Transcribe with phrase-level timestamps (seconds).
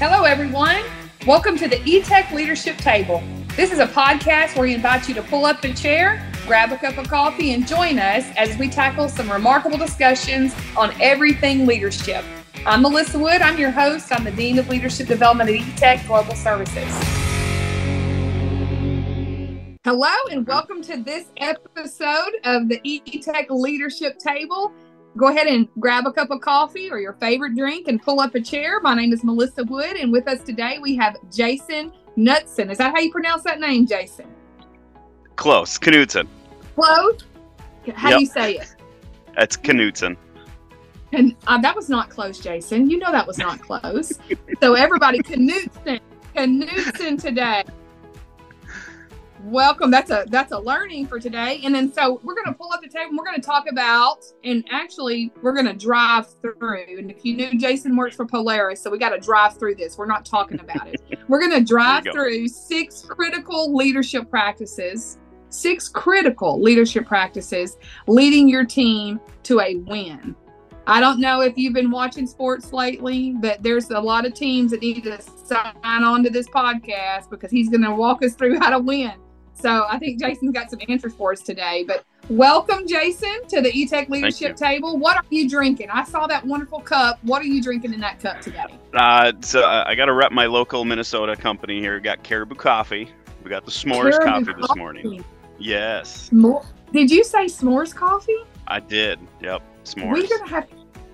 [0.00, 0.82] Hello, everyone.
[1.26, 3.22] Welcome to the eTech Leadership Table.
[3.54, 6.78] This is a podcast where we invite you to pull up a chair, grab a
[6.78, 12.24] cup of coffee, and join us as we tackle some remarkable discussions on everything leadership.
[12.64, 13.42] I'm Melissa Wood.
[13.42, 14.10] I'm your host.
[14.10, 16.90] I'm the Dean of Leadership Development at eTech Global Services.
[19.84, 24.72] Hello, and welcome to this episode of the eTech Leadership Table
[25.16, 28.34] go ahead and grab a cup of coffee or your favorite drink and pull up
[28.34, 28.80] a chair.
[28.80, 32.70] My name is Melissa Wood, and with us today we have Jason Knutson.
[32.70, 34.26] Is that how you pronounce that name, Jason?
[35.36, 35.78] Close.
[35.78, 36.28] Knutson.
[36.74, 37.24] Close?
[37.94, 38.18] How yep.
[38.18, 38.74] do you say it?
[39.36, 40.16] It's Knutson.
[41.12, 42.88] And uh, that was not close, Jason.
[42.88, 44.12] You know that was not close.
[44.62, 46.00] so everybody, Knutson,
[46.36, 47.64] Knutson today
[49.44, 49.90] welcome.
[49.90, 51.60] That's a that's a learning for today.
[51.64, 53.66] And then so we're going to pull up the table and we're going to talk
[53.70, 56.98] about and actually we're going to drive through.
[56.98, 59.98] And if you knew jason works for polaris so we got to drive through this.
[59.98, 61.00] We're not talking about it.
[61.28, 65.18] We're going to drive through six critical leadership practices
[65.50, 67.76] six critical leadership practices
[68.06, 70.36] leading your team to a win.
[70.86, 74.70] I don't know if you've been watching sports lately, but there's a lot of teams
[74.70, 78.58] that need to sign on to this podcast because he's going to walk us through
[78.58, 79.12] how to win.
[79.54, 81.84] So I think Jason's got some answers for us today.
[81.86, 84.98] But welcome, Jason, to the eTech Leadership Table.
[84.98, 85.90] What are you drinking?
[85.90, 87.18] I saw that wonderful cup.
[87.22, 88.64] What are you drinking in that cup today?
[88.94, 91.94] Uh, so I got to rep my local Minnesota company here.
[91.94, 93.10] We Got Caribou Coffee.
[93.44, 95.24] We got the s'mores Caribou coffee, coffee this morning.
[95.58, 96.30] Yes.
[96.30, 96.66] S'mores.
[96.92, 98.44] Did you say s'mores coffee?
[98.66, 99.18] I did.
[99.40, 99.62] Yep.
[99.84, 100.12] S'mores.
[100.12, 100.68] We're gonna have.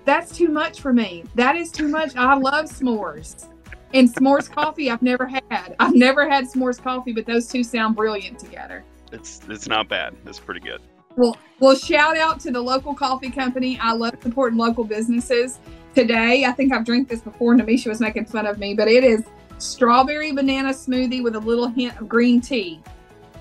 [0.05, 1.25] That's too much for me.
[1.35, 2.15] That is too much.
[2.15, 3.45] I love s'mores.
[3.93, 5.75] And s'mores coffee, I've never had.
[5.79, 8.83] I've never had s'mores coffee, but those two sound brilliant together.
[9.11, 10.15] It's it's not bad.
[10.25, 10.81] It's pretty good.
[11.15, 13.79] Well, well, shout out to the local coffee company.
[13.81, 15.59] I love supporting local businesses.
[15.95, 18.87] Today, I think I've drank this before, and Amisha was making fun of me, but
[18.87, 19.23] it is
[19.57, 22.81] strawberry banana smoothie with a little hint of green tea.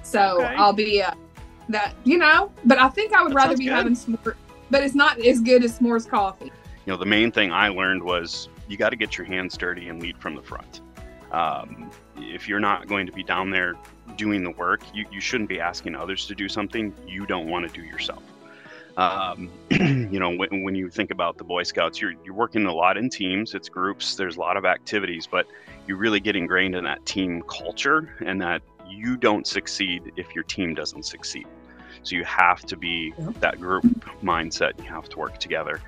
[0.02, 0.54] So okay.
[0.54, 1.12] I'll be uh,
[1.68, 3.74] that you know, but I think I would that rather be good.
[3.74, 4.36] having s'mores,
[4.70, 6.52] but it's not as good as s'mores coffee.
[6.86, 9.88] You know, the main thing I learned was you got to get your hands dirty
[9.88, 10.80] and lead from the front.
[11.32, 13.74] Um, if you're not going to be down there
[14.16, 17.66] doing the work, you, you shouldn't be asking others to do something you don't want
[17.66, 18.22] to do yourself.
[18.96, 22.72] Um, you know, when, when, you think about the Boy Scouts, you're, you're working a
[22.72, 25.46] lot in teams, it's groups, there's a lot of activities, but
[25.86, 30.44] you really get ingrained in that team culture and that you don't succeed if your
[30.44, 31.46] team doesn't succeed.
[32.04, 33.84] So you have to be that group
[34.22, 35.80] mindset, you have to work together.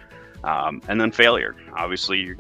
[0.44, 1.56] Um, and then failure.
[1.77, 2.34] Obviously,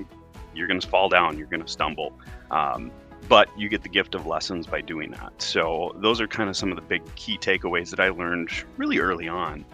[0.58, 2.12] you're, going to fall down, you're going to stumble.
[2.50, 2.90] Um,
[3.28, 5.32] but you get the gift of lessons by doing that.
[5.38, 8.98] So those are kind of some of the big key takeaways that I learned really
[8.98, 9.64] early on.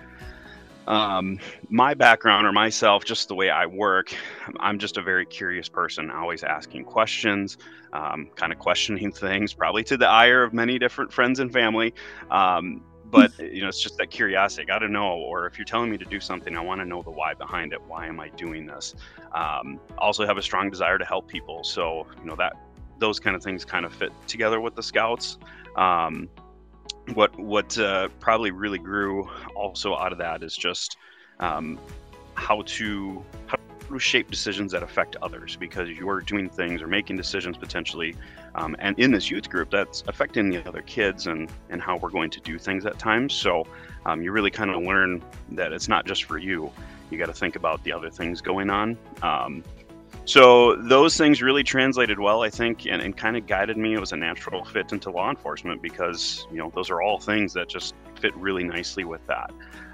[0.87, 1.39] Um,
[1.71, 4.15] my background or myself, just the way I work,
[4.61, 7.57] I'm just a very curious person, always asking questions,
[7.93, 11.95] um, kind of questioning things, probably to the ire of many different friends and family.
[12.31, 12.83] Um,
[13.15, 14.71] but you know it's just that curiosity.
[14.71, 17.01] I to know or if you're telling me to do something i want to know
[17.03, 17.81] the why behind it.
[17.87, 18.95] Why am i doing this?
[19.33, 21.63] Um, also have a strong desire to help people.
[21.63, 22.55] So you know that
[22.99, 25.39] those kind of things kind of fit together with the scouts.
[25.77, 26.29] Um,
[27.15, 30.97] what what uh, probably really grew also out of that is just
[31.39, 31.79] um,
[32.35, 33.57] how to how
[33.89, 35.57] to shape decisions that affect others.
[35.57, 38.17] Because you're doing things or making decisions potentially
[38.55, 42.11] um, and in this youth group that's affecting the other kids and and how we're
[42.11, 43.35] going to do things at times.
[43.35, 43.67] So
[44.07, 45.23] um, you really kind of learn
[45.53, 46.71] that it's not just for you.
[47.11, 48.99] You got to think about the other things going on.
[49.23, 49.63] Um,
[50.27, 53.95] so those things really translated well i think and, and kind of guided me.
[53.95, 57.53] It was a natural fit into law enforcement because you know those are all things
[57.55, 59.51] that just fit really nicely with that.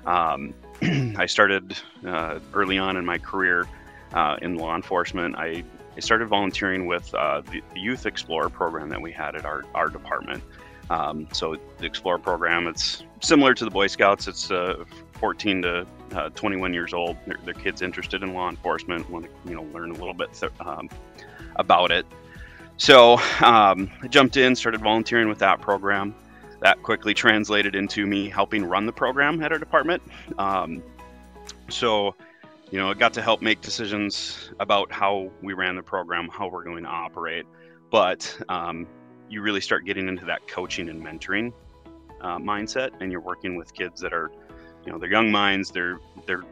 [0.07, 0.55] Um,
[1.17, 3.67] i started uh, early on in my career
[4.13, 5.37] uh, in law enforcement.
[5.37, 5.65] I
[6.01, 9.91] I started volunteering with uh, the, Youth Explorer program that we had at our, our
[9.91, 10.43] department.
[10.89, 14.27] Um, so the Explorer program, it's similar to the Boy Scouts.
[14.27, 17.19] It's uh, 14 to uh, 21 years old.
[17.27, 20.33] They're, they're, kids interested in law enforcement, want to you know learn a little bit
[20.33, 20.89] th- um,
[21.57, 22.07] about it.
[22.79, 26.15] So um, I jumped in, started volunteering with that program.
[26.61, 30.03] That quickly translated into me helping run the program at our department.
[30.39, 30.83] Um,
[31.69, 32.15] so
[32.71, 36.49] you know, it got to help make decisions about how we ran the program, how
[36.49, 37.47] we're going to operate.
[37.91, 38.87] But um,
[39.29, 41.53] you really start getting into that coaching and mentoring
[42.21, 44.31] uh, mindset, and you're working with kids that are,
[44.85, 45.71] you know, they're young minds.
[45.71, 46.43] They're they're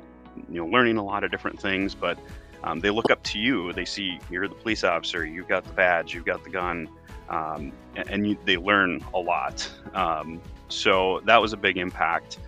[0.50, 2.18] you know learning a lot of different things, but
[2.64, 3.72] um, they look up to you.
[3.72, 5.24] They see you're the police officer.
[5.24, 6.14] You've got the badge.
[6.14, 6.88] You've got the gun,
[7.28, 9.70] um, and you, they learn a lot.
[9.94, 12.38] Um, so that was a big impact.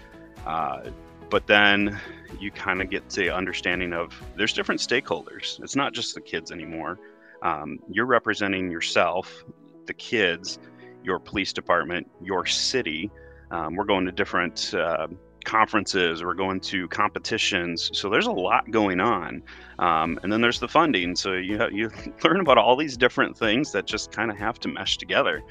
[0.44, 0.90] Uh,
[1.28, 2.00] but then
[2.38, 5.60] you kind of get the understanding of there's different stakeholders.
[5.62, 6.98] It's not just the kids anymore.
[7.42, 9.44] um, you're representing yourself,
[9.86, 10.58] the kids,
[11.02, 13.10] your police department, your city.
[13.50, 15.08] Um, we're going to different uh,
[15.44, 17.90] conferences, we're going to competitions.
[17.94, 19.42] So there's a lot going on.
[19.78, 21.16] Um, and then there's the funding.
[21.16, 21.90] So you, you
[22.24, 25.42] learn about all these different things that just kind of have to mesh together.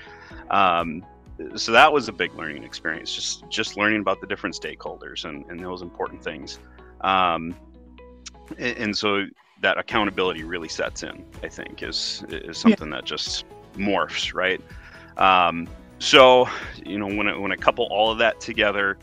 [0.51, 1.03] Um,
[1.55, 5.45] so that was a big learning experience, just just learning about the different stakeholders and,
[5.49, 6.59] and those important things.
[7.01, 7.55] Um,
[8.57, 9.25] and, and so
[9.61, 12.97] that accountability really sets in, I think, is is something yeah.
[12.97, 13.45] that just
[13.75, 14.61] morphs, right?
[15.17, 15.67] Um,
[15.99, 16.47] so,
[16.85, 18.97] you know, when I, when I couple all of that together,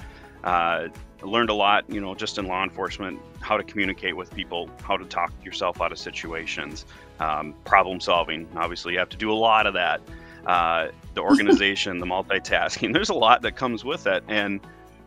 [0.44, 0.88] uh,
[1.22, 4.96] learned a lot, you know, just in law enforcement, how to communicate with people, how
[4.96, 6.86] to talk yourself out of situations,
[7.20, 8.48] um, problem solving.
[8.56, 10.00] Obviously, you have to do a lot of that.
[10.46, 12.92] Uh, the organization, the multitasking.
[12.92, 14.60] There's a lot that comes with it, and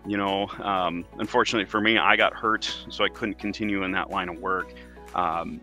[0.05, 4.09] you know, um, unfortunately for me, I got hurt, so I couldn't continue in that
[4.09, 4.73] line of work,
[5.15, 5.61] um,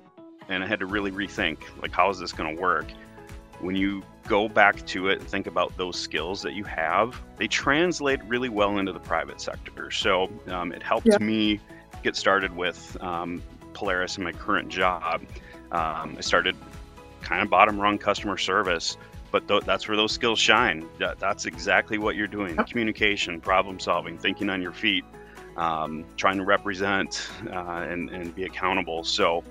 [0.48, 2.86] and I had to really rethink, like, how is this going to work?
[3.60, 7.46] When you go back to it and think about those skills that you have, they
[7.46, 9.90] translate really well into the private sector.
[9.90, 11.18] So um, it helped yeah.
[11.18, 11.60] me
[12.02, 15.22] get started with um, Polaris in my current job.
[15.72, 16.56] Um, I started
[17.20, 18.96] kind of bottom rung customer service,
[19.36, 20.88] but th- that's where those skills shine.
[20.98, 25.04] That, that's exactly what you're doing communication, problem solving, thinking on your feet,
[25.58, 29.04] um, trying to represent uh, and, and be accountable.
[29.04, 29.44] So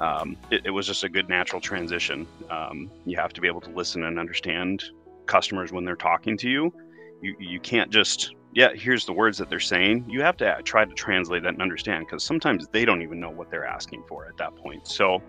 [0.00, 2.26] um, it, it, was just a good natural transition.
[2.50, 4.82] Um, you have to be able to listen and understand
[5.26, 6.74] customers when they're talking to you.
[7.22, 10.04] You you can't just yeah here's the words that they're saying.
[10.08, 13.30] You have to try to translate that and understand because sometimes they don't even know
[13.30, 14.88] what they're asking for at that point.
[14.88, 15.22] So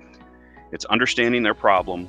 [0.71, 2.07] it's understanding their problem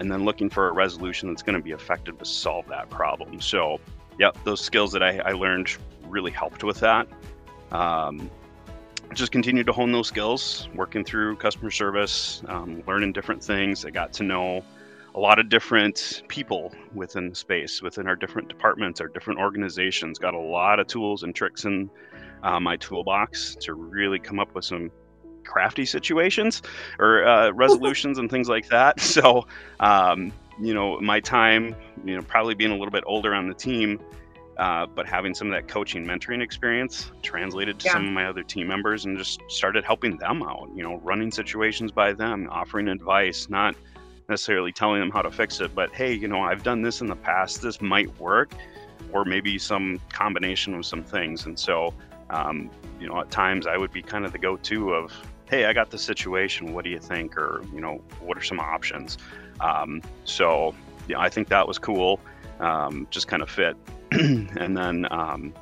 [0.00, 3.40] and then looking for a resolution that's going to be effective to solve that problem.
[3.40, 3.78] So
[4.18, 5.68] yeah, those skills that I, I learned
[6.04, 7.06] really helped with that.
[7.70, 8.30] Um,
[9.12, 13.84] just continued to hone those skills, working through customer service, um, learning different things.
[13.84, 14.64] I got to know
[15.14, 20.18] a lot of different people within the space, within our different departments, our different organizations.
[20.18, 21.90] Got a lot of tools and tricks in
[22.42, 24.90] uh, my toolbox to really come up with some
[25.44, 26.62] crafty situations
[26.98, 29.00] or uh, resolutions and things like that.
[29.10, 29.46] So,
[29.80, 33.54] um, you know, my time, you know, probably being a little bit older on the
[33.54, 33.98] team,
[34.60, 37.92] uh, but having some of that coaching mentoring experience translated to yeah.
[37.94, 41.32] some of my other team members and just started helping them out you know running
[41.32, 43.74] situations by them offering advice not
[44.28, 47.06] necessarily telling them how to fix it but hey you know i've done this in
[47.06, 48.52] the past this might work
[49.12, 51.94] or maybe some combination of some things and so
[52.30, 55.12] um, you know at times i would be kind of the go-to of
[55.48, 58.60] hey i got the situation what do you think or you know what are some
[58.60, 59.18] options
[59.60, 60.74] um, so
[61.08, 62.20] yeah i think that was cool
[62.60, 63.76] um, just kind of fit
[64.12, 65.52] and then um,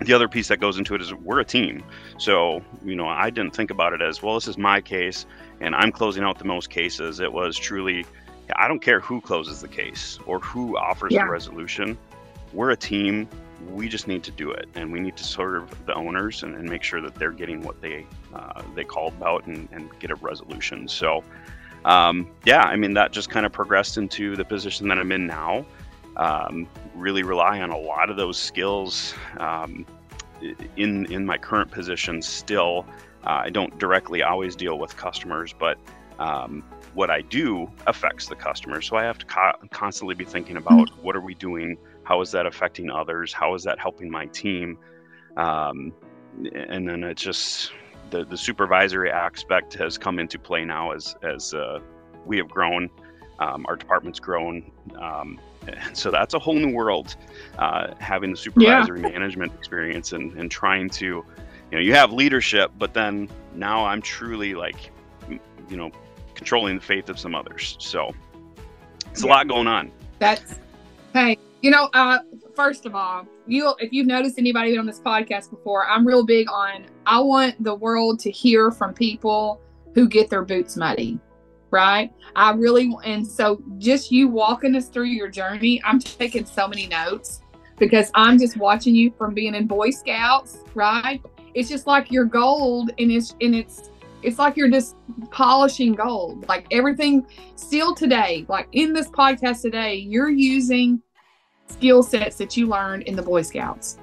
[0.00, 1.82] the other piece that goes into it is we're a team.
[2.18, 5.26] So, you know, I didn't think about it as well, this is my case
[5.60, 7.20] and I'm closing out the most cases.
[7.20, 8.06] It was truly,
[8.56, 11.24] I don't care who closes the case or who offers yeah.
[11.24, 11.98] the resolution.
[12.52, 13.28] We're a team.
[13.68, 16.68] We just need to do it and we need to serve the owners and, and
[16.68, 20.16] make sure that they're getting what they uh, they called about and, and get a
[20.16, 20.88] resolution.
[20.88, 21.22] So,
[21.84, 25.26] um, yeah, I mean, that just kind of progressed into the position that I'm in
[25.26, 25.64] now
[26.16, 29.86] um, really rely on a lot of those skills um,
[30.76, 32.22] in in my current position.
[32.22, 32.86] Still,
[33.24, 35.78] uh, I don't directly always deal with customers, but
[36.18, 36.62] um,
[36.94, 38.80] what I do affects the customer.
[38.80, 41.02] So I have to co- constantly be thinking about mm-hmm.
[41.02, 41.78] what are we doing,
[42.10, 44.76] how is that affecting others, how is that helping my team,
[45.36, 45.92] um,
[46.54, 47.72] and then it just
[48.10, 51.78] the the supervisory aspect has come into play now as as uh,
[52.26, 52.90] we have grown.
[53.38, 54.70] Um, our department's grown.
[54.98, 57.16] Um, and so that's a whole new world,
[57.58, 59.08] uh, having the supervisory yeah.
[59.08, 61.24] management experience and, and trying to, you
[61.72, 64.90] know, you have leadership, but then now I'm truly like,
[65.70, 65.90] you know,
[66.34, 67.78] controlling the faith of some others.
[67.78, 68.12] So
[69.10, 69.28] it's yeah.
[69.28, 69.90] a lot going on.
[70.18, 70.58] That's,
[71.14, 72.20] hey, you know, uh,
[72.54, 76.50] first of all, you if you've noticed anybody on this podcast before, I'm real big
[76.50, 79.60] on I want the world to hear from people
[79.94, 81.18] who get their boots muddy
[81.70, 82.12] right?
[82.36, 86.86] I really, and so just you walking us through your journey, I'm taking so many
[86.86, 87.40] notes
[87.78, 91.22] because I'm just watching you from being in Boy Scouts, right?
[91.54, 93.90] It's just like you're gold and it's, and it's,
[94.22, 94.96] it's like you're just
[95.30, 96.46] polishing gold.
[96.48, 97.26] Like everything
[97.56, 101.00] still today, like in this podcast today, you're using
[101.70, 103.98] skill sets that you learned in the Boy Scouts.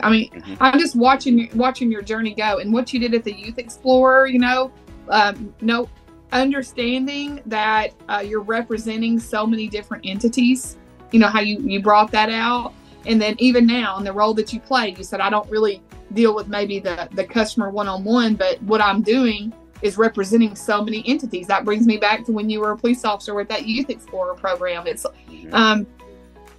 [0.00, 0.54] I mean, mm-hmm.
[0.60, 4.26] I'm just watching watching your journey go and what you did at the Youth Explorer.
[4.26, 4.72] You know,
[5.08, 5.88] um, no
[6.32, 10.76] understanding that uh, you're representing so many different entities
[11.10, 12.72] you know how you you brought that out
[13.06, 15.82] and then even now in the role that you play you said i don't really
[16.14, 21.02] deal with maybe the the customer one-on-one but what i'm doing is representing so many
[21.06, 21.46] entities.
[21.46, 24.34] That brings me back to when you were a police officer with that Youth Explorer
[24.34, 24.86] program.
[24.86, 25.52] It's Mhm.
[25.52, 25.86] um,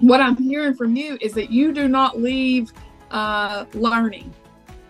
[0.02, 2.72] what I'm hearing from you is that you do not leave
[3.12, 4.34] uh, learning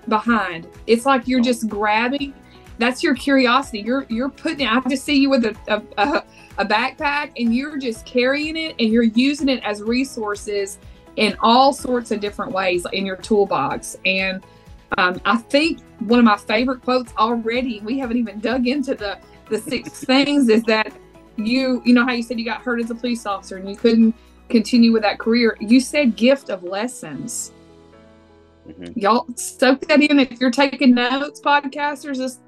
[0.08, 0.68] behind.
[0.88, 2.34] It's like you're just grabbing.
[2.78, 3.82] That's your curiosity.
[3.82, 4.62] You're you're putting.
[4.62, 6.24] it- I just see you with a, a, a
[6.58, 10.80] a backpack and you're just carrying it and you're using it as resources
[11.16, 13.98] in all sorts of different ways in your toolbox.
[14.06, 14.44] And
[14.98, 17.80] um, I think one of my favorite quotes already.
[17.82, 20.50] We haven't even dug into the the six things.
[20.50, 20.92] Is that
[21.36, 21.82] you?
[21.86, 24.16] You know how you said you got hurt as a police officer and you couldn't
[24.52, 25.58] continue with that career.
[25.60, 27.52] You said gift of lessons.
[28.68, 28.94] Mhm.
[28.96, 32.24] y'all soak that in if you're taking notes podcasters.
[32.24, 32.40] It's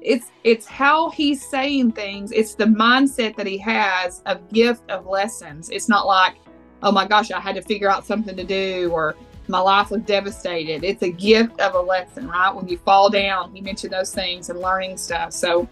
[0.00, 2.32] it's it's how he's saying things.
[2.32, 5.70] It's the mindset that he has of gift of lessons.
[5.70, 6.34] It's not like
[6.82, 9.14] oh my gosh i had to figure out something to do or
[9.48, 10.82] my life was devastated.
[10.82, 12.52] It's a gift of a lesson right?
[12.52, 15.32] When you fall down he mentioned those things and learning stuff.
[15.32, 15.68] So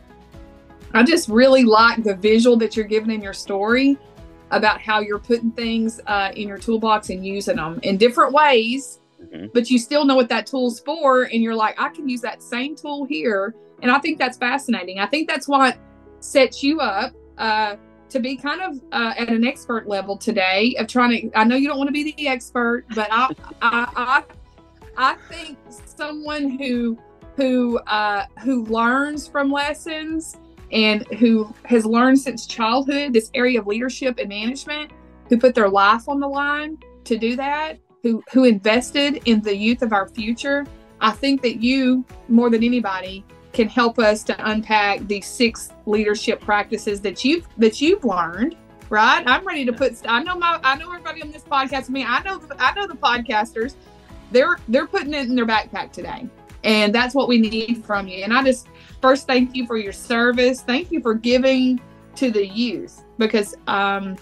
[0.94, 3.98] i just really like the visual that you're giving in your story
[4.50, 8.98] about how you're putting things uh, in your toolbox and using them in different ways
[9.20, 9.52] Mhm.
[9.52, 12.42] but you still know what that tool's for and you're like i can use that
[12.42, 15.76] same tool here and i think that's fascinating i think that's what
[16.20, 17.76] sets you up uh,
[18.08, 21.54] to be kind of uh, at an expert level today of trying to i know
[21.54, 23.28] you don't want to be the expert but i
[23.60, 24.22] i i,
[24.96, 26.98] I think someone who
[27.36, 30.38] who uh, who learns from lessons
[30.72, 34.90] and who has learned since childhood this area of leadership and management
[35.28, 39.54] who put their life on the line to do that who who invested in the
[39.54, 40.66] youth of our future.
[41.00, 46.40] I think that you more than anybody can help us to unpack these six leadership
[46.40, 48.56] practices that you've that you've learned
[48.90, 49.22] right?
[49.24, 52.04] I'm ready to put i know my i know everybody on this podcast with me
[52.04, 53.74] i know i know the podcasters.
[54.32, 56.28] They're they're putting it in their backpack today
[56.62, 58.22] and that's what we need from you.
[58.22, 58.68] And i just
[59.00, 61.80] first thank you for your service thank you for giving
[62.14, 64.16] to the youth because um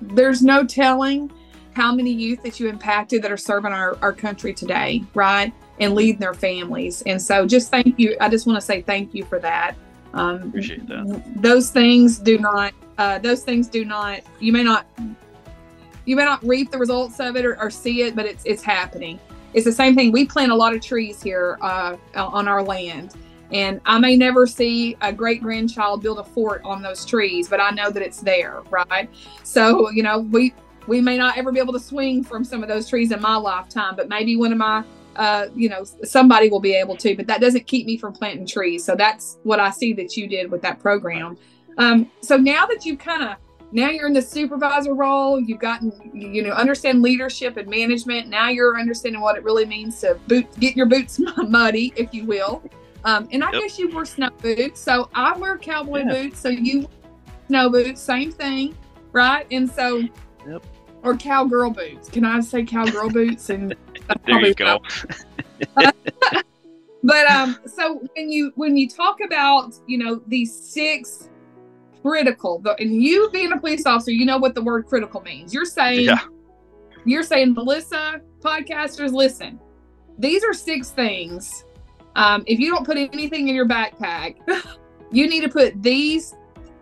[0.00, 1.30] there's no telling
[1.78, 5.52] how many youth that you impacted that are serving our, our country today, right?
[5.78, 7.02] And leading their families.
[7.02, 8.16] And so just thank you.
[8.20, 9.76] I just want to say thank you for that.
[10.12, 11.22] Um, Appreciate that.
[11.36, 14.86] Those things do not, uh, those things do not, you may not,
[16.04, 18.62] you may not reap the results of it or, or see it, but it's, it's
[18.62, 19.20] happening.
[19.54, 20.10] It's the same thing.
[20.10, 23.14] We plant a lot of trees here uh, on our land.
[23.52, 27.60] And I may never see a great grandchild build a fort on those trees, but
[27.60, 29.08] I know that it's there, right?
[29.42, 30.54] So, you know, we,
[30.86, 33.36] we may not ever be able to swing from some of those trees in my
[33.36, 34.84] lifetime, but maybe one of my,
[35.16, 37.16] uh, you know, somebody will be able to.
[37.16, 38.84] But that doesn't keep me from planting trees.
[38.84, 41.36] So that's what I see that you did with that program.
[41.78, 43.36] Um, so now that you've kind of
[43.70, 48.28] now you're in the supervisor role, you've gotten you know understand leadership and management.
[48.28, 52.24] Now you're understanding what it really means to boot get your boots muddy, if you
[52.24, 52.62] will.
[53.04, 53.62] Um, and I Yep.
[53.62, 56.22] guess you wear snow boots, so I wear cowboy Yeah.
[56.22, 56.86] boots, so you
[57.46, 58.76] snow boots, same thing,
[59.12, 59.46] right?
[59.50, 60.02] And so
[60.46, 60.64] Yep.
[61.02, 62.08] or cowgirl boots.
[62.10, 63.50] Can I say cowgirl boots?
[63.50, 63.74] And
[64.26, 64.80] There you go.
[67.04, 71.28] But um, so when you when you talk about you know these six
[72.02, 75.54] critical, the, and you being a police officer, you know what the word critical means.
[75.54, 76.18] You're saying Yeah.
[77.04, 79.60] you're saying Melissa podcasters, listen,
[80.18, 81.64] these are six things.
[82.16, 84.36] Um, if you don't put anything in your backpack,
[85.12, 86.34] you need to put these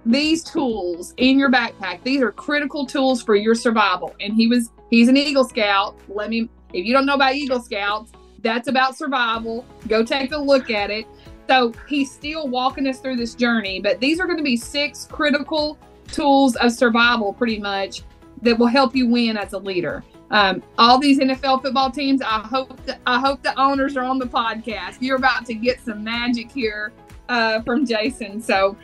[0.04, 2.02] these tools in your backpack.
[2.04, 4.14] These are critical tools for your survival.
[4.20, 5.96] And he was he's an Eagle Scout.
[6.08, 9.64] Let me if you don't know about Eagle Scouts, that's about survival.
[9.88, 11.06] Go take a look at it.
[11.48, 15.06] So he's still walking us through this journey, but these are going to be six
[15.10, 15.78] critical
[16.08, 18.02] tools of survival, pretty much,
[18.42, 20.02] that will help you win as a leader.
[20.30, 24.18] Um, all these NFL football teams, I hope that, I hope the owners are on
[24.18, 24.96] the podcast.
[25.00, 26.92] You're about to get some magic here
[27.28, 28.40] uh, from Jason.
[28.40, 28.76] So,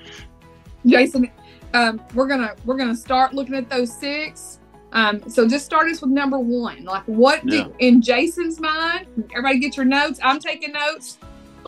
[0.86, 1.30] Jason,
[1.74, 4.58] um, we're gonna we're gonna start looking at those six.
[4.92, 6.84] Um, so just start us with number one.
[6.84, 9.06] Like what do, in Jason's mind?
[9.34, 10.20] Everybody get your notes.
[10.22, 11.18] I'm taking notes.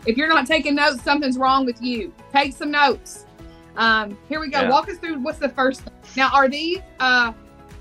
[0.05, 2.13] If you're not taking notes, something's wrong with you.
[2.31, 3.25] Take some notes.
[3.77, 4.61] Um, here we go.
[4.61, 4.69] Yeah.
[4.69, 5.83] Walk us through what's the first.
[6.15, 7.33] Now, are these uh,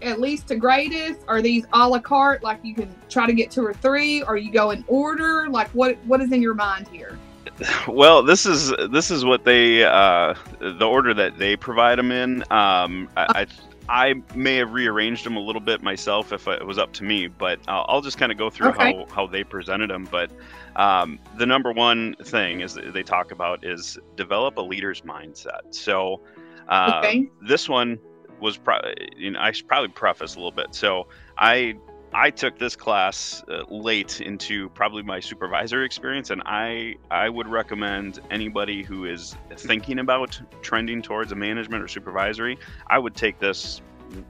[0.05, 1.21] at least to greatest?
[1.29, 2.43] Are these a la carte?
[2.43, 5.49] Like you can try to get two or three, or you go in order?
[5.49, 7.19] Like what what is in your mind here?
[7.89, 12.43] well this is this is what they uh the order that they provide them in
[12.51, 13.47] um i
[13.89, 17.05] i, I may have rearranged them a little bit myself if it was up to
[17.05, 18.97] me but i'll, I'll just kind of go through Okay.
[18.97, 20.31] how how they presented them but
[20.77, 26.21] um the number one thing is they talk about is develop a leader's mindset so
[26.69, 27.29] uh, Okay.
[27.47, 27.99] this one
[28.45, 31.07] was probably you know i should probably preface a little bit so
[31.39, 31.75] i
[32.17, 37.49] I took this class uh, late into probably my supervisor experience, and I I would
[37.49, 42.57] recommend anybody who is thinking about trending towards a management or supervisory.
[42.87, 43.83] I would take this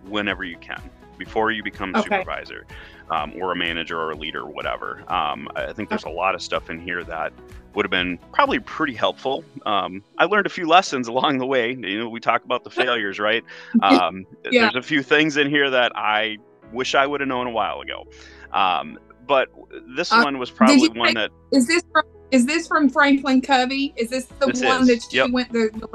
[0.08, 0.80] whenever you can
[1.18, 2.18] before you become a Okay.
[2.18, 2.66] supervisor
[3.10, 5.04] um, or a manager or a leader or whatever.
[5.12, 7.32] Um, I think there's a lot of stuff in here that
[7.74, 9.44] would have been probably pretty helpful.
[9.66, 11.72] Um, I learned a few lessons along the way.
[11.72, 13.44] You know, we talk about the failures, right?
[13.82, 14.62] Um, Yeah.
[14.62, 16.38] There's a few things in here that I
[16.72, 18.04] wish I would have known a while ago.
[18.52, 19.48] Um, but
[19.96, 23.92] this Uh, one was probably one that Is this from, is this from Franklin Covey?
[23.96, 25.30] Is this the This one is, that you yep.
[25.30, 25.88] went the, the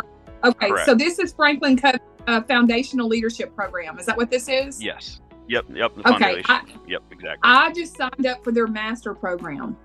[0.47, 0.85] Okay, Correct.
[0.85, 1.99] so this is Franklin Covey
[2.29, 3.97] uh, Foundational Leadership Program.
[3.99, 4.81] Is that what this is?
[4.81, 5.95] yes, yep, yep.
[5.95, 6.79] The Okay, foundation.
[6.87, 7.39] yep, exactly.
[7.43, 9.75] I just signed up for their master program.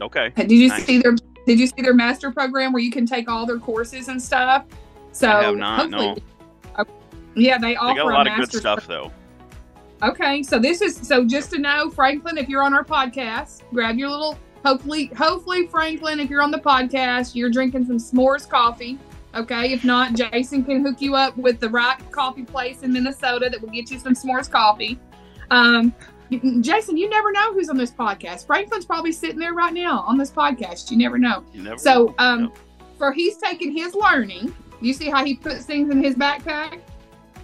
[0.00, 0.32] okay.
[0.36, 0.84] Did you Nice.
[0.84, 1.14] see their
[1.46, 4.64] Did you see their master program where you can take all their courses and stuff?
[5.12, 6.22] So I have not, hopefully-
[6.78, 6.90] Okay.
[7.36, 9.12] Yeah, they offer They got a lot of good stuff though.
[10.02, 13.96] Okay, so this is so just to know, Franklin, if you're on our podcast, grab
[13.96, 18.98] your little hopefully hopefully Franklin, if you're on the podcast, you're drinking some s'mores coffee.
[19.36, 23.48] Okay, if not, Jason can hook you up with the right coffee place in Minnesota
[23.50, 24.98] that will get you some s'mores coffee.
[25.50, 25.94] Um,
[26.60, 28.46] Jason, you never know who's on this podcast.
[28.46, 30.90] Franklin's probably sitting there right now on this podcast.
[30.90, 31.44] You never know.
[31.52, 32.52] You never So, um,
[32.98, 34.54] for he's taking his learning.
[34.80, 36.80] You see how he puts things in his backpack?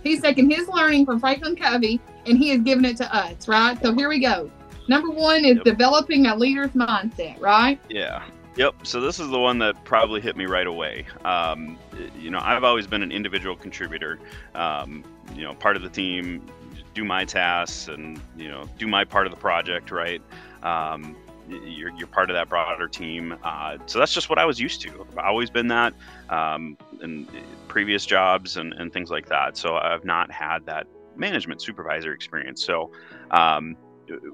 [0.02, 3.80] He's taking his learning from Franklin Covey and he is giving it to us, right?
[3.82, 4.50] So here we go.
[4.88, 5.64] Number one is Yep.
[5.64, 7.78] developing a leader's mindset, right?
[7.88, 8.22] Yeah.
[8.56, 8.86] Yep.
[8.86, 11.06] So this is the one that probably hit me right away.
[11.24, 11.78] Um,
[12.18, 14.18] you know, I've always been an individual contributor.
[14.54, 15.04] Um,
[15.34, 16.44] you know, part of the team,
[16.92, 19.90] do my tasks, and you know, do my part of the project.
[19.90, 20.20] Right.
[20.62, 21.16] Um,
[21.48, 23.36] you're, you're part of that broader team.
[23.42, 25.06] Uh, so that's just what I was used to.
[25.10, 25.94] I've always been that
[26.28, 27.28] um, in
[27.68, 29.56] previous jobs and, and things like that.
[29.56, 32.64] So I've not had that management supervisor experience.
[32.64, 32.92] So
[33.30, 33.76] um,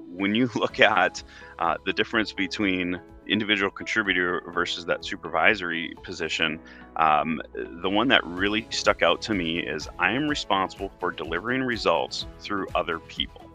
[0.07, 1.23] when you look at
[1.57, 2.99] uh, the difference between
[3.31, 6.59] individual contributor versus that supervisory position,
[6.97, 7.41] um,
[7.81, 12.25] the one that really stuck out to me is I am responsible for delivering results
[12.39, 13.49] through other people.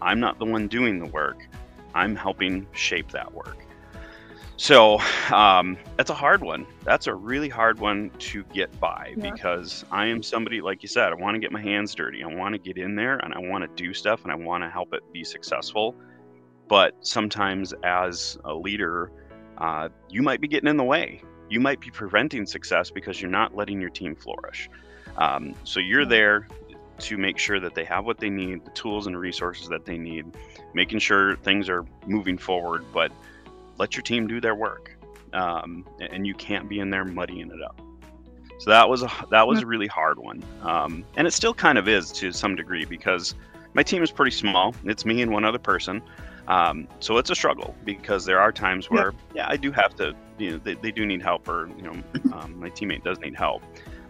[0.00, 1.48] I'm not the one doing the work,
[1.94, 3.56] I'm helping shape that work.
[4.58, 4.98] So
[5.34, 6.66] um, that's a hard one.
[6.82, 9.30] That's a really hard one to get by Yeah.
[9.30, 12.22] because I am somebody, like you said, I want to get my hands dirty.
[12.22, 14.64] I want to get in there and I want to do stuff and I want
[14.64, 15.94] to help it be successful
[16.68, 19.10] but sometimes as a leader
[19.58, 21.22] uh, you might be getting in the way.
[21.48, 24.68] You might be preventing success because you're not letting your team flourish.
[25.16, 26.46] Um, so you're there
[26.98, 29.98] to make sure that they have what they need the tools and resources that they
[29.98, 30.24] need
[30.72, 33.12] making sure things are moving forward but
[33.78, 34.96] let your team do their work.
[35.34, 37.80] Um, and you can't be in there muddying it up.
[38.58, 40.42] So that was a that was a really hard one.
[40.62, 43.34] Um, and it still kind of is to some degree because
[43.74, 44.74] my team is pretty small.
[44.84, 46.00] It's me and one other person
[46.48, 50.14] um, so it's a struggle because there are times where, yeah, I do have to,
[50.38, 53.34] you know, they, they do need help or, you know, um, my teammate does need
[53.34, 53.62] help.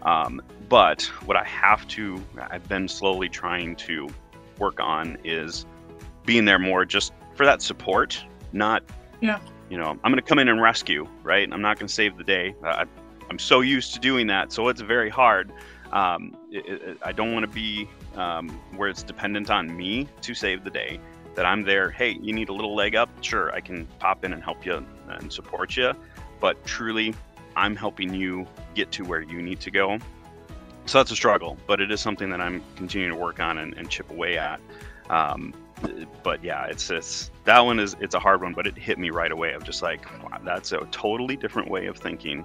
[0.03, 4.07] Um, but what I have to, I've been slowly trying to
[4.59, 5.65] work on is
[6.25, 8.83] being there more just for that support, not,
[9.21, 9.39] Yeah.
[9.69, 11.47] you know, I'm going to come in and rescue, right?
[11.51, 12.53] I'm not going to save the day.
[12.63, 12.85] I,
[13.29, 14.51] I'm so used to doing that.
[14.51, 15.51] So it's very hard.
[15.91, 20.33] Um, it, it, I don't want to be um, where it's dependent on me to
[20.33, 20.99] save the day
[21.37, 21.91] that I'm there.
[21.91, 23.09] Hey, you need a little leg up?
[23.21, 25.93] Sure, I can pop in and help you and support you.
[26.39, 27.13] But truly,
[27.55, 29.99] I'm helping you get to where you need to go.
[30.87, 33.75] So that's a struggle, but it is something that I'm continuing to work on and,
[33.75, 34.59] and chip away at.
[35.11, 35.53] Um,
[36.23, 39.11] but yeah, it's it's that one is it's a hard one, but it hit me
[39.11, 39.53] right away.
[39.53, 42.43] Of just like, wow, that's a totally different way of thinking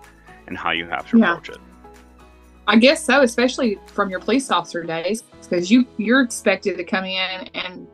[0.48, 1.32] and how you have to Yeah.
[1.32, 1.58] approach it.
[2.66, 7.04] I guess so, especially from your police officer days, because you you're expected to come
[7.04, 7.88] in and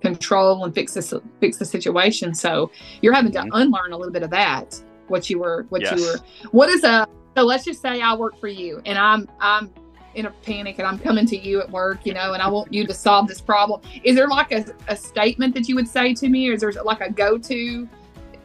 [0.00, 2.34] control and fix this fix the situation.
[2.34, 2.70] So
[3.02, 3.50] you're having to Mhm.
[3.52, 4.80] unlearn a little bit of that.
[5.08, 5.98] What you were, what Yes.
[5.98, 6.20] you were.
[6.50, 7.06] What is a?
[7.36, 9.70] So let's just say I work for you, and I'm I'm
[10.14, 12.72] in a panic, and I'm coming to you at work, you know, and I want
[12.72, 13.82] you to solve this problem.
[14.02, 16.72] Is there like a, a statement that you would say to me, or is there
[16.84, 17.88] like a go to?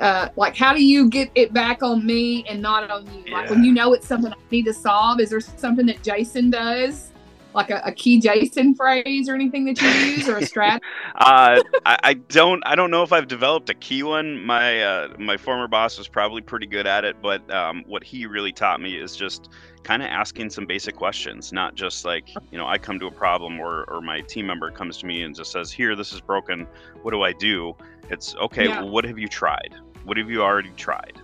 [0.02, 3.48] Uh, like how do you get it back on me and not on you like
[3.52, 7.11] when you know it's something i need to solve is there something that jason does
[7.54, 10.84] like a, a key jason phrase or anything that you use or a strategy
[11.16, 14.44] uh, I, I don't I don't know if I've developed a key one.
[14.44, 18.26] My uh, my former boss was probably pretty good at it, but um, what he
[18.26, 19.50] really taught me is just
[19.84, 23.12] kind of asking some basic questions, not just like you know I come to a
[23.12, 26.22] problem or or my team member comes to me and just says here this is
[26.22, 26.68] broken,
[27.02, 27.76] what do I do?
[28.10, 28.68] It's okay.
[28.68, 28.82] Yeah.
[28.82, 29.76] Well, what have you tried?
[30.06, 31.20] What have you already tried?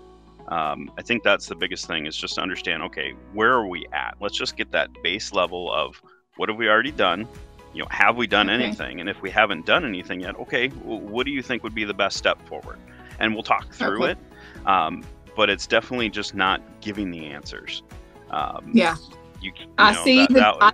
[0.50, 2.84] Um, I think that's the biggest thing is just to understand.
[2.84, 4.16] Okay, where are we at?
[4.22, 6.02] Let's just get that base level of
[6.38, 7.28] what have we already done
[7.73, 8.63] You know, have we done Okay.
[8.63, 9.02] anything?
[9.02, 11.84] And if we haven't done anything yet, okay, well, what do you think would be
[11.84, 12.80] the best step forward?
[13.19, 14.12] And we'll talk through Okay.
[14.13, 14.67] it.
[14.67, 15.04] Um,
[15.36, 17.84] but it's definitely just not giving the answers.
[18.32, 18.95] Um, Yeah.
[19.41, 20.71] You, you I know, see that- the that- I,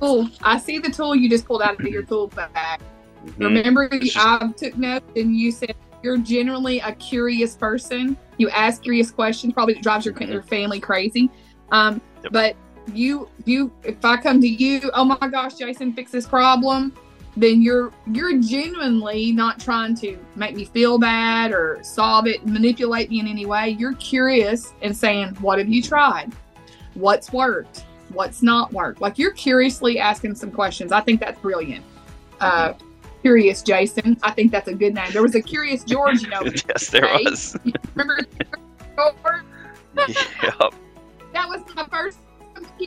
[0.00, 0.28] tool.
[0.42, 2.80] I see the tool you just pulled out of your tool bag.
[3.24, 3.38] Mhm.
[3.38, 8.16] Remember, just- I took notes and you said you're generally a curious person.
[8.38, 10.32] You ask curious questions, probably drives your, Mhm.
[10.32, 11.30] your family crazy.
[11.70, 12.32] Um, Yep.
[12.32, 12.56] But
[12.92, 16.92] you, you, if I come to you, oh my gosh, Jason, fix this problem,
[17.36, 23.08] then you're you're genuinely not trying to make me feel bad or solve it, manipulate
[23.10, 23.70] me in any way.
[23.70, 26.32] You're curious and saying, "What have you tried?
[26.94, 27.84] What's worked?
[28.10, 30.92] What's not worked?" Like you're curiously asking some questions.
[30.92, 31.84] I think that's brilliant.
[32.40, 32.74] Uh,
[33.22, 34.18] Curious Jason.
[34.24, 35.10] I think that's a good name.
[35.12, 36.42] There was a Curious George, you know.
[36.44, 37.24] yes, there Right?
[37.24, 37.56] was.
[37.94, 38.18] Remember
[38.96, 39.42] George?
[40.42, 40.74] yep.
[41.32, 42.18] That was my first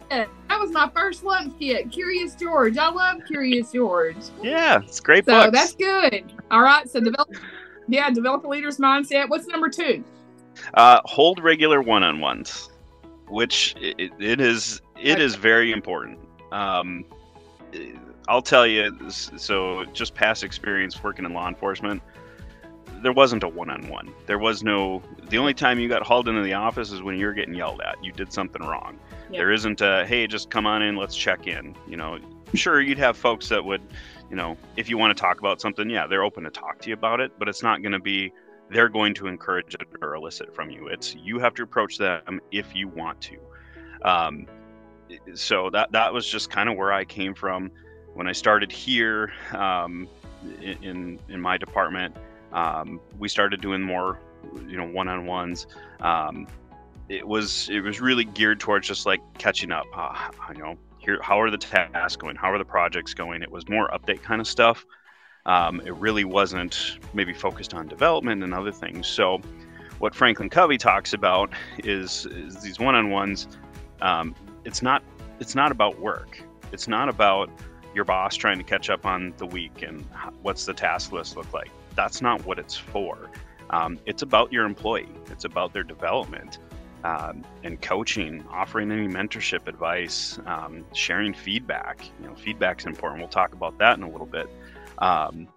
[0.10, 1.92] That was my first lunch kit.
[1.92, 2.78] Curious George.
[2.78, 4.16] I love Curious George.
[4.42, 5.52] Yeah, it's great So books.
[5.52, 6.32] that's good.
[6.52, 6.90] All right.
[6.90, 7.30] So develop
[7.88, 9.30] yeah, develop a leader's mindset.
[9.30, 10.04] What's number two?
[10.74, 12.70] Uh, hold regular one-on-ones,
[13.28, 16.18] which it, it is it is very important.
[16.52, 17.06] Um,
[18.28, 18.98] I'll tell you.
[19.10, 22.02] So, just past experience working in law enforcement,
[23.04, 24.12] there wasn't a one-on-one.
[24.26, 25.04] There was no.
[25.30, 27.82] The only time you got hauled into the office is when you were getting yelled
[27.82, 28.04] at.
[28.04, 28.98] You did something wrong.
[29.30, 31.76] There isn't a hey, just come on in, let's check in.
[31.88, 32.20] You know,
[32.54, 33.82] sure you'd have folks that would,
[34.30, 36.90] you know, if you want to talk about something, yeah, they're open to talk to
[36.90, 38.32] you about it, but it's not going to be
[38.70, 40.88] they're going to encourage it or elicit from you.
[40.88, 43.38] It's you have to approach them if you want to.
[44.04, 44.48] Um,
[45.34, 47.72] so that that was just kind of where I came from
[48.14, 50.08] when I started here um,
[50.62, 52.16] in- in my department.
[52.54, 54.20] Um, we started doing more,
[54.68, 55.68] you know, one-on-ones.
[57.08, 59.86] It was it was really geared towards just like catching up.
[59.96, 62.36] Uh, you know, here how are the tasks going?
[62.36, 63.42] How are the projects going?
[63.42, 64.86] It was more update kind of stuff.
[65.46, 69.06] Um, it really wasn't maybe focused on development and other things.
[69.06, 69.40] So,
[70.00, 73.48] what Franklin Covey talks about is, is these one-on-ones.
[74.02, 74.34] Um,
[74.66, 75.04] it's not
[75.40, 76.42] it's not about work.
[76.72, 77.50] It's not about
[77.94, 80.04] your boss trying to catch up on the week and
[80.42, 81.70] what's the task list look like.
[81.96, 83.30] That's not what it's for.
[83.70, 85.08] Um, it's about your employee.
[85.32, 86.60] It's about their development
[87.06, 92.04] um, and coaching, offering any mentorship advice, um, sharing feedback.
[92.20, 93.22] You know, feedback's important.
[93.22, 94.50] We'll talk about that in a little bit.
[94.98, 95.48] Um,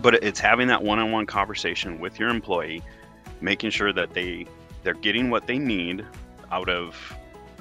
[0.00, 2.82] but it's having that one-on-one conversation with your employee,
[3.42, 4.46] making sure that they
[4.82, 6.04] they're getting what they need
[6.50, 7.14] out of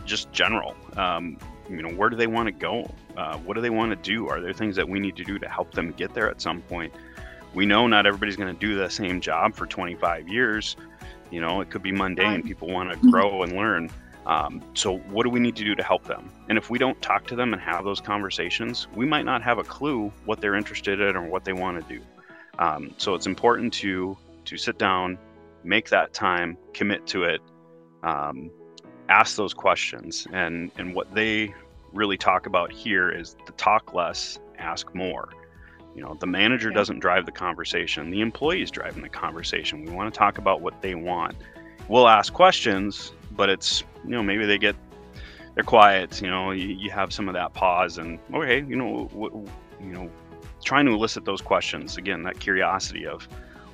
[0.06, 0.74] just general.
[0.96, 1.38] Um,
[1.70, 2.90] you know, where do they want to go?
[3.18, 4.30] Uh, what do they want to do?
[4.30, 6.62] Are there things that we need to do to help them get there at some
[6.62, 6.94] point?
[7.54, 10.76] We know not everybody's going to do the same job for 25 years.
[11.34, 12.44] You know, it could be mundane.
[12.44, 13.90] People want to grow and learn.
[14.28, 16.30] Um, so, what do we need to do to help them?
[16.48, 19.58] And if we don't talk to them and have those conversations, we might not have
[19.58, 22.02] a clue what they're interested in or what they want to do.
[22.60, 24.16] Um, so, it's important to
[24.46, 25.18] to sit down,
[25.64, 27.42] make that time, commit to it,
[28.04, 28.52] um,
[29.10, 30.28] ask those questions.
[30.32, 31.52] And and what they
[31.94, 35.30] really talk about here is to talk less, ask more.
[35.96, 39.86] You know, the manager doesn't drive the conversation; the employee is driving the conversation.
[39.86, 41.36] We want to talk about what they want.
[41.88, 44.76] We'll ask questions, but it's you know maybe they get
[45.56, 46.22] they're quiet.
[46.22, 49.34] You know, you, you have some of that pause, and okay, you know, what,
[49.82, 50.10] you know,
[50.64, 53.28] trying to elicit those questions again, that curiosity of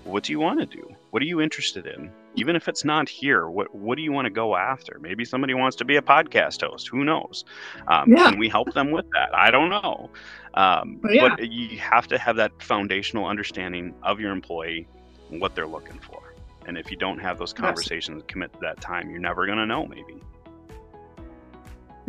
[0.03, 0.89] what do you want to do?
[1.11, 2.11] What are you interested in?
[2.35, 4.97] Even if it's not here, what what do you want to go after?
[5.01, 6.87] Maybe somebody wants to be a podcast host.
[6.87, 7.45] Who knows?
[7.87, 8.29] Um, Yeah.
[8.29, 9.33] Can we help them with that?
[9.33, 10.09] I don't know.
[10.53, 11.29] Um, Well, yeah.
[11.29, 14.87] But you have to have that foundational understanding of your employee
[15.31, 16.33] and what they're looking for.
[16.65, 17.67] And if you don't have those Absolutely.
[17.67, 19.85] conversations, commit to that time, you're never going to know.
[19.85, 20.21] Maybe.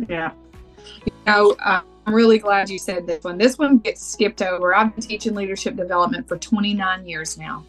[0.07, 0.31] Yeah.
[1.05, 3.37] You know, uh, I'm really glad you said this one.
[3.37, 4.73] This one gets skipped over.
[4.75, 7.65] I've been teaching leadership development for 29 years now.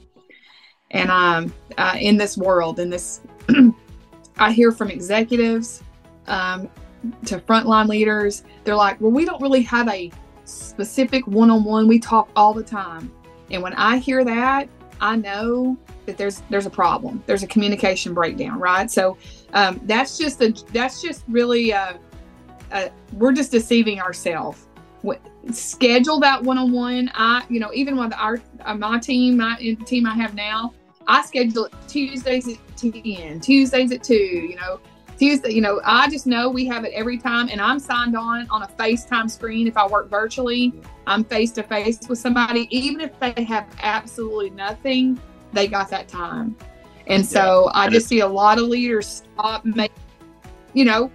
[0.90, 3.20] And um, uh, in this world, in this,
[4.38, 5.82] I hear from executives
[6.26, 6.68] um,
[7.26, 10.10] to frontline leaders, they're like, well, we don't really have a
[10.44, 11.88] specific one on one.
[11.88, 13.12] We talk all the time.
[13.50, 14.68] And when I hear that,
[15.00, 15.76] I know
[16.06, 17.22] that there's there's a problem.
[17.26, 18.90] There's a communication breakdown, right?
[18.90, 19.18] So
[19.52, 21.94] um, that's just a that's just really uh,
[22.70, 24.68] uh, we're just deceiving ourselves.
[25.50, 27.10] Schedule that one on one.
[27.14, 30.72] I you know even with our uh, my team, my team I have now,
[31.08, 34.14] I schedule it Tuesdays at ten, Tuesdays at two.
[34.14, 34.80] You know.
[35.18, 38.48] Tuesday, you know, I just know we have it every time, and I'm signed on
[38.50, 39.66] on a FaceTime screen.
[39.66, 40.72] If I work virtually,
[41.06, 45.20] I'm face to face with somebody, even if they have absolutely nothing,
[45.52, 46.56] they got that time.
[47.06, 49.96] And so I And just see a lot of leaders stop making,
[50.72, 51.10] you know,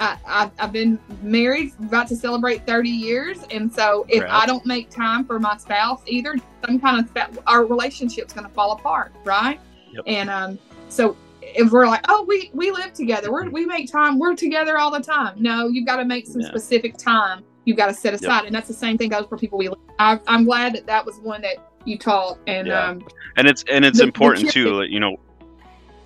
[0.00, 3.38] I, have been married, about to celebrate 30 years.
[3.50, 7.66] And so if I don't make time for my spouse either, some kind of, our
[7.66, 9.12] relationship's going to fall apart.
[9.24, 9.60] Right.
[9.92, 10.04] Yep.
[10.06, 11.16] And um, so
[11.54, 14.90] if we're like, oh, we, we live together, we're, we make time, we're together all
[14.90, 15.34] the time.
[15.40, 16.48] No, you've got to make some yeah.
[16.48, 17.44] specific time.
[17.64, 18.38] You've got to set aside.
[18.38, 18.46] Yep.
[18.46, 19.78] And that's the same thing goes for people we live.
[19.98, 22.38] I, I'm glad that that was one that you taught.
[22.46, 22.88] And, yeah.
[22.88, 23.06] um,
[23.36, 25.16] and it's, and it's the, important the too, you know,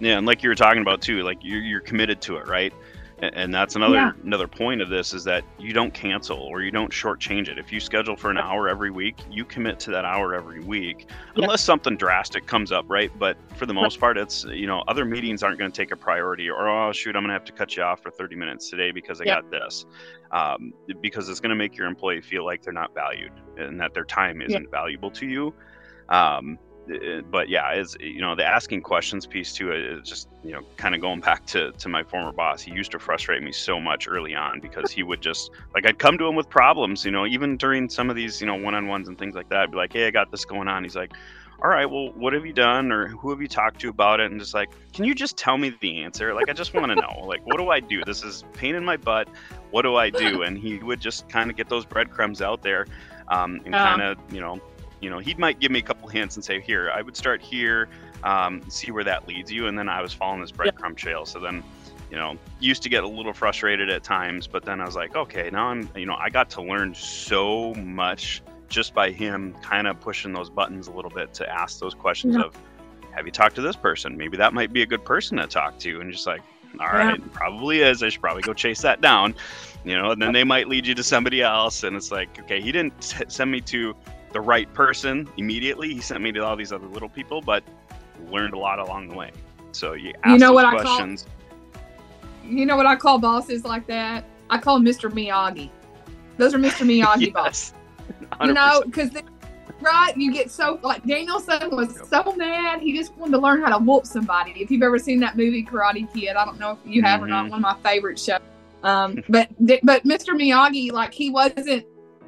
[0.01, 0.19] yeah.
[0.19, 2.73] And like you were talking about too, like you're, you're committed to it, right?
[3.23, 4.13] And that's another yeah.
[4.25, 7.57] another point of this is that you don't cancel or you don't shortchange it.
[7.57, 11.07] If you schedule for an hour every week, you commit to that hour every week,
[11.09, 11.37] yep.
[11.37, 13.17] unless something drastic comes up, right?
[13.17, 15.97] But for the most part, it's you know other meetings aren't going to take a
[15.97, 18.69] priority, or oh shoot, I'm going to have to cut you off for 30 minutes
[18.69, 19.43] today because I yep.
[19.43, 19.87] got this,
[20.33, 23.95] um, because it's going to make your employee feel like they're not valued and that
[23.95, 25.55] their time isn't valuable to you.
[26.09, 26.59] Um,
[27.31, 30.95] but yeah, is you know the asking questions piece too is just you know kind
[30.95, 32.62] of going back to to my former boss.
[32.62, 35.99] He used to frustrate me so much early on because he would just like I'd
[35.99, 38.75] come to him with problems, you know, even during some of these you know one
[38.75, 39.61] on ones and things like that.
[39.61, 40.83] I'd be like, hey, I got this going on.
[40.83, 41.12] He's like,
[41.62, 44.33] all right, well, what have you done or who have you talked to about it?
[44.33, 46.35] And just like, can you just tell me the answer?
[46.35, 48.03] Like, I just want to know, like, what do I do?
[48.05, 49.29] This is pain in my butt.
[49.71, 50.42] What do I do?
[50.42, 52.87] And he would just kind of get those breadcrumbs out there
[53.29, 53.97] um, and uh-huh.
[53.97, 54.61] kind of, you know,
[55.03, 57.43] you know, he might give me a couple hints and say, here, I would start
[57.43, 57.88] here,
[58.23, 59.67] um, see where that leads you.
[59.67, 61.27] And then I was following this breadcrumb trail.
[61.27, 61.62] So then,
[62.09, 65.17] you know, used to get a little frustrated at times, but then I was like,
[65.17, 69.87] okay, now I'm, you know, I got to learn so much just by him kind
[69.87, 72.45] of pushing those buttons a little bit to ask those questions yeah.
[72.45, 72.57] of,
[73.11, 74.17] have you talked to this person?
[74.17, 76.01] Maybe that might be a good person to talk to.
[76.01, 76.43] And just like,
[76.81, 77.27] all right, yeah.
[77.33, 78.03] probably is.
[78.03, 79.35] I should probably go chase that down,
[79.85, 81.83] you know, and then they might lead you to somebody else.
[81.83, 83.95] And it's like, okay, he didn't send me to
[84.33, 85.95] the right person immediately.
[85.95, 87.62] He sent me to all these other little people, but
[88.31, 89.33] learned a lot along the way.
[89.73, 91.27] So you ask you know what questions.
[91.27, 94.25] I call, you know what I call bosses like that?
[94.51, 95.11] I call Mr.
[95.11, 95.71] Miyagi.
[96.37, 96.87] Those are Mr.
[96.87, 97.33] Miyagi yes.
[97.33, 97.75] bosses.
[98.40, 99.11] You know, because
[99.81, 102.07] right, you get so like Daniel-san was yep.
[102.07, 102.81] so mad.
[102.81, 104.53] He just wanted to learn how to whoop somebody.
[104.53, 107.25] If you've ever seen that movie Karate Kid, I don't know if you have mm-hmm.
[107.25, 107.42] or not.
[107.45, 107.51] Mm-hmm.
[107.51, 108.40] One of my favorite shows.
[108.83, 110.35] Um, but but Mr.
[110.35, 111.87] Miyagi, like he wasn't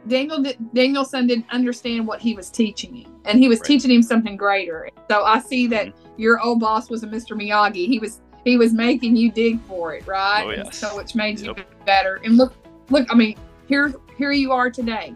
[0.09, 3.67] Daniel Daniel-san didn't understand what he was teaching him, and he was right.
[3.67, 4.89] teaching him something greater.
[5.11, 6.21] So I see that mm-hmm.
[6.21, 7.37] your old boss was a Mr.
[7.37, 7.87] Miyagi.
[7.87, 10.45] He was he was making you dig for it, right?
[10.45, 10.77] Oh, yes.
[10.77, 11.57] So which made yep.
[11.57, 12.21] you better.
[12.25, 12.55] And look,
[12.91, 13.07] look.
[13.11, 13.37] I mean,
[13.67, 15.15] here here you are today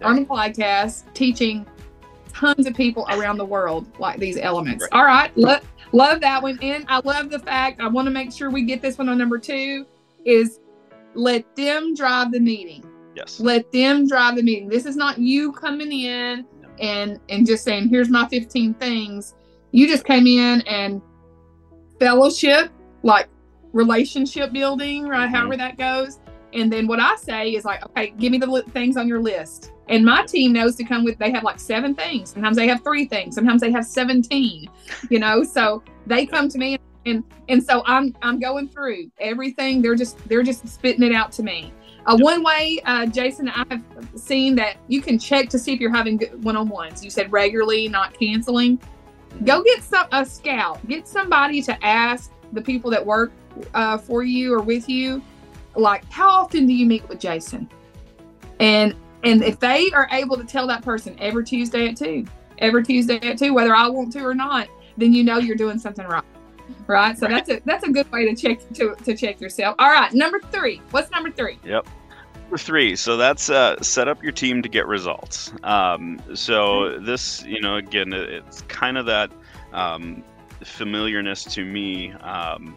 [0.00, 0.08] yep.
[0.08, 1.66] on the podcast teaching
[2.28, 4.82] tons of people around the world like these elements.
[4.82, 4.92] Right.
[4.92, 5.60] All right, lo-
[5.92, 7.80] love that one, and I love the fact.
[7.80, 9.86] I want to make sure we get this one on number two.
[10.24, 10.60] Is
[11.14, 12.82] let them drive the meeting
[13.14, 13.40] Yes.
[13.40, 14.68] Let them drive the meeting.
[14.68, 16.46] This is not you coming in
[16.80, 19.34] and and just saying, here's my 15 things.
[19.70, 21.00] You just came in and
[21.98, 22.70] fellowship,
[23.02, 23.28] like
[23.72, 25.26] relationship building, right?
[25.26, 25.34] Mm-hmm.
[25.34, 26.20] However that goes.
[26.52, 29.20] And then what I say is like, okay, give me the li- things on your
[29.20, 29.72] list.
[29.88, 32.30] And my team knows to come with, they have like seven things.
[32.30, 33.34] Sometimes they have three things.
[33.34, 34.68] Sometimes they have 17,
[35.10, 35.42] you know?
[35.42, 39.82] So they come to me and, and so I'm, I'm going through everything.
[39.82, 41.72] They're just, they're just spitting it out to me.
[42.06, 43.82] Uh, one way, uh, Jason, I have
[44.14, 47.02] seen that you can check to see if you're having one-on-ones.
[47.02, 48.78] You said regularly, not canceling.
[49.44, 50.86] Go get some a scout.
[50.86, 53.32] Get somebody to ask the people that work
[53.74, 55.22] uh, for you or with you,
[55.74, 57.68] like how often do you meet with Jason?
[58.60, 62.26] And and if they are able to tell that person every Tuesday at two,
[62.58, 65.78] every Tuesday at two, whether I want to or not, then you know you're doing
[65.78, 66.22] something right
[66.86, 67.16] right?
[67.18, 69.76] So that's a that's a good way to check to, to check yourself.
[69.78, 70.80] All right, number three.
[70.90, 71.58] What's number three?
[71.64, 71.86] Yep.
[72.42, 72.94] Number three.
[72.96, 75.52] So that's uh, set up your team to get results.
[75.62, 79.30] Um, so this, you know, again, it's kind of that
[79.72, 80.22] um,
[80.62, 82.76] familiarness to me um,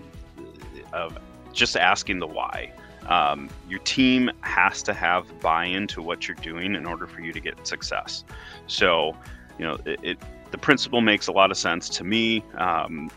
[0.94, 1.18] of
[1.54, 2.72] just asking the why.
[3.08, 7.32] Um, your team has to have buy-in to what you're doing in order for you
[7.32, 8.24] to get success.
[8.68, 9.16] So,
[9.58, 10.18] you know, it, it
[10.52, 13.10] the principle makes a lot of sense to me um,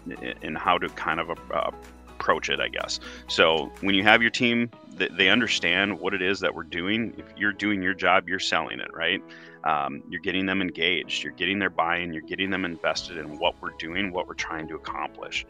[0.42, 1.70] in how to kind of uh,
[2.08, 3.00] approach it, I guess.
[3.28, 7.14] So when you have your team, they understand what it is that we're doing.
[7.16, 9.22] If you're doing your job, you're selling it, right?
[9.64, 13.54] Um, you're getting them engaged, you're getting their buy-in, you're getting them invested in what
[13.60, 15.46] we're doing, what we're trying to accomplish.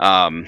[0.00, 0.46] Um,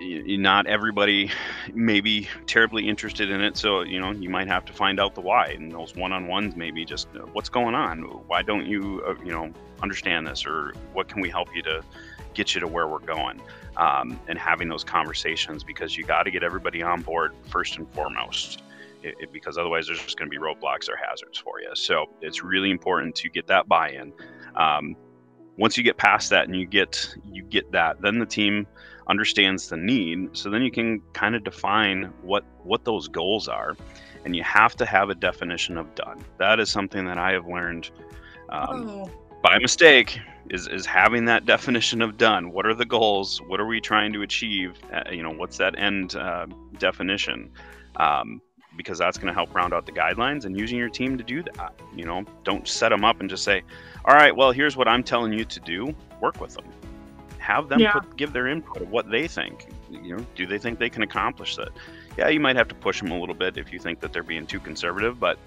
[0.00, 1.30] not everybody
[1.72, 5.14] may be terribly interested in it so you know you might have to find out
[5.14, 8.00] the why and those one-on-ones maybe just uh, what's going on?
[8.26, 9.52] Why don't you uh, you know
[9.82, 11.82] understand this or what can we help you to
[12.34, 13.40] get you to where we're going?
[13.76, 17.92] Um, and having those conversations because you got to get everybody on board first and
[17.92, 18.62] foremost
[19.02, 21.70] it, it, because otherwise there's just going to be roadblocks or hazards for you.
[21.74, 24.12] So it's really important to get that buy-in.
[24.54, 24.96] Um,
[25.56, 28.66] once you get past that and you get you get that then the team
[29.06, 33.76] understands the need so then you can kind of define what what those goals are
[34.24, 36.24] and you have to have a definition of done.
[36.38, 37.90] That is something that i have learned
[38.48, 39.10] um, oh.
[39.42, 40.18] by mistake
[40.50, 42.52] is is having that definition of done.
[42.52, 43.40] What are the goals?
[43.46, 44.76] What are we trying to achieve?
[44.92, 46.46] Uh, you know what's that end uh,
[46.78, 47.50] definition?
[47.96, 48.40] Um,
[48.76, 51.44] because that's going to help round out the guidelines and using your team to do
[51.44, 52.24] that you know?
[52.42, 53.62] Don't set them up and just say
[54.04, 55.94] all right well here's what i'm telling you to do.
[56.20, 56.64] Work with them
[57.44, 57.92] have them yeah.
[57.92, 59.68] put, give their input of what they think.
[59.90, 61.68] You know, do they think they can accomplish that?
[62.16, 64.22] Yeah, you might have to push them a little bit if you think that they're
[64.22, 65.38] being too conservative, but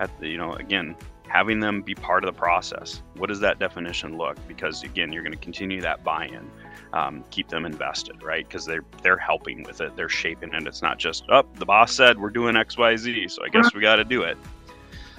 [0.00, 0.96] at the, you know, again,
[1.28, 3.02] having them be part of the process.
[3.16, 4.36] What does that definition look?
[4.48, 6.50] Because again, you're going to continue that buy-in,
[6.92, 8.46] um, keep them invested, right?
[8.46, 10.66] Because they're they're helping with it, they're shaping it.
[10.66, 11.46] It's not just up.
[11.48, 14.04] Oh, the boss said we're doing X, Y, Z, so I guess we got to
[14.04, 14.36] do it.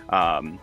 [0.09, 0.59] Um,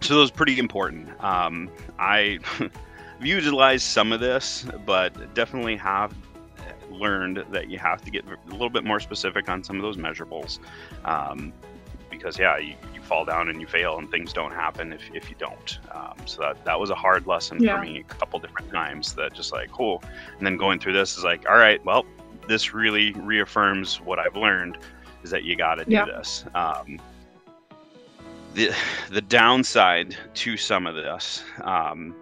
[0.00, 1.08] so those pretty important.
[1.22, 2.38] Um, I
[3.18, 6.14] I've utilized some of this, but definitely have
[6.90, 9.96] learned that you have to get a little bit more specific on some of those
[9.96, 10.58] measurables.
[11.04, 11.52] Um,
[12.10, 15.28] because yeah, you, you, fall down and you fail and things don't happen if, if
[15.28, 15.78] you don't.
[15.92, 17.76] Um, so that, that was a hard lesson yeah.
[17.76, 20.02] for me a couple different times that just like, cool.
[20.38, 22.06] And then going through this is like, all right, well,
[22.48, 24.78] this really reaffirms what I've learned
[25.22, 26.06] is that you got to do yeah.
[26.06, 26.46] this.
[26.54, 26.98] Um,
[28.54, 28.70] the,
[29.10, 32.14] the downside to some of this, um,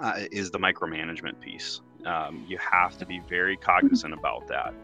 [0.00, 1.80] uh, is the micromanagement piece.
[2.04, 4.74] Um, you have to be very cognizant about that.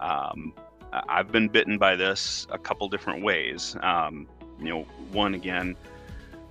[0.00, 0.52] Um,
[0.92, 3.76] I've been bitten by this a couple different ways.
[3.82, 5.76] Um, you know, one again,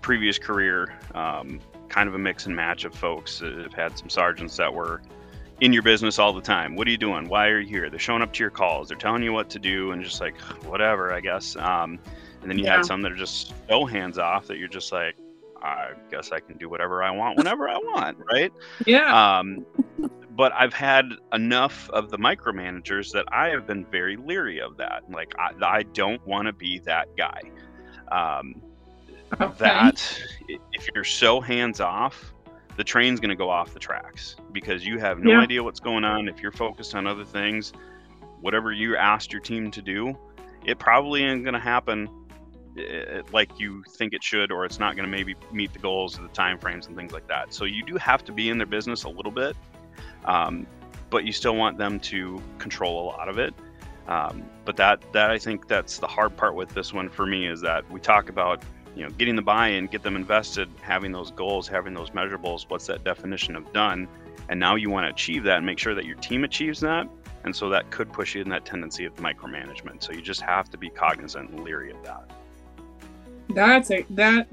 [0.02, 3.42] previous career, um, kind of a mix and match of folks.
[3.42, 5.02] I've had some sergeants that were
[5.62, 6.76] in your business all the time.
[6.76, 7.28] What are you doing?
[7.28, 7.90] Why are you here?
[7.90, 8.90] They're showing up to your calls.
[8.90, 11.56] They're telling you what to do, and just like whatever, I guess.
[11.56, 12.00] Um,
[12.42, 12.78] and then you yeah.
[12.78, 15.16] had some that are just so hands off that you're just like,
[15.66, 18.54] I guess I can do whatever I want whenever I want, right?
[18.86, 19.40] Yeah.
[19.40, 19.66] Um,
[20.32, 25.04] but I've had enough of the micromanagers that I have been very leery of that.
[25.10, 27.42] Like, I, I don't want to be that guy.
[28.12, 28.62] Um,
[29.42, 29.56] okay.
[29.58, 30.22] That
[30.74, 32.34] if you're so hands off,
[32.78, 35.40] the train's going to go off the tracks because you have no yeah.
[35.40, 36.28] idea what's going on.
[36.28, 37.72] If you're focused on other things,
[38.42, 40.18] whatever you asked your team to do,
[40.66, 42.10] it probably ain't going to happen
[43.32, 46.24] like you think it should, or it's not going to maybe meet the goals of
[46.24, 47.54] the time frames and things like that.
[47.54, 49.56] So you do have to be in their business a little bit,
[50.26, 50.68] um,
[51.10, 53.54] but you still want them to control a lot of it.
[54.08, 57.48] Um, but that that I think that's the hard part with this one for me
[57.48, 58.62] is that we talk about
[58.96, 62.66] you know getting the buy-in, get them invested, having those goals, having those measurables.
[62.68, 64.08] What's that definition of done?
[64.50, 67.08] And now you want to achieve that and make sure that your team achieves that.
[67.46, 70.04] And so that could push you in that tendency of micromanagement.
[70.04, 72.30] So you just have to be cognizant and leery of that.
[73.50, 74.48] That's a that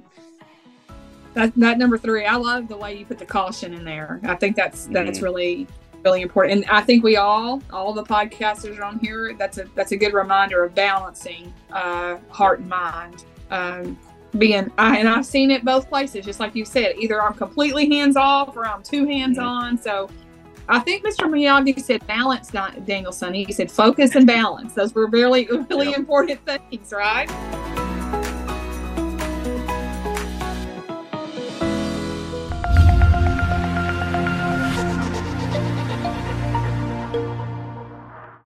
[1.34, 2.26] that that number three.
[2.26, 4.20] I love the way you put the caution in there.
[4.24, 5.24] I think that's that's mm-hmm.
[5.24, 5.66] really
[6.04, 6.62] really important.
[6.62, 10.14] And I think we all, all the podcasters on here, that's a that's a good
[10.14, 13.24] reminder of balancing uh, heart and mind.
[13.50, 13.98] Um,
[14.38, 16.96] being I, and I've seen it both places, just like you said.
[16.96, 19.76] Either I'm completely hands off or I'm too hands on.
[19.76, 19.82] Mm-hmm.
[19.82, 20.08] So
[20.68, 21.28] I think Mr.
[21.28, 23.34] Miyagi said balance, not Daniel-san.
[23.34, 24.72] He said focus and balance.
[24.74, 25.98] Those were really really yep.
[25.98, 27.28] important things, right?